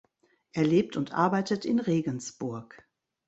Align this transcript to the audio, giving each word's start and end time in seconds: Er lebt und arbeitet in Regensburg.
Er 0.53 0.63
lebt 0.63 0.97
und 0.97 1.11
arbeitet 1.11 1.63
in 1.63 1.77
Regensburg. 1.79 2.87